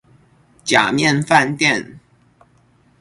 [0.63, 1.99] 假面飯店